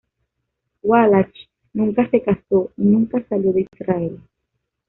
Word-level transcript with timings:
Wallach 0.81 1.31
nunca 1.73 2.09
se 2.09 2.23
casó 2.23 2.71
y 2.75 2.81
nunca 2.85 3.23
salió 3.29 3.53
de 3.53 3.67
Israel. 3.71 4.19